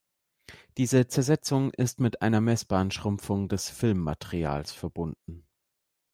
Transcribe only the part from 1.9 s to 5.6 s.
mit einer messbaren Schrumpfung des Filmmaterials verbunden.